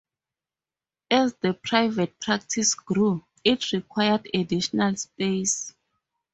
As 1.11 1.35
the 1.35 1.53
private 1.53 2.19
practice 2.19 2.73
grew, 2.73 3.23
it 3.43 3.71
required 3.71 4.27
additional 4.33 4.95
space. 4.95 5.75